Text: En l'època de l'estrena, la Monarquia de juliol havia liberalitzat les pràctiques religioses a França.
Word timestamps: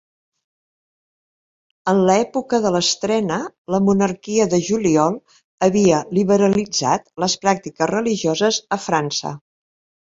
En 1.93 2.01
l'època 2.07 2.61
de 2.63 2.71
l'estrena, 2.77 3.37
la 3.75 3.81
Monarquia 3.91 4.49
de 4.55 4.61
juliol 4.71 5.21
havia 5.69 6.01
liberalitzat 6.21 7.09
les 7.27 7.41
pràctiques 7.47 7.97
religioses 7.99 8.61
a 8.79 8.85
França. 8.91 9.39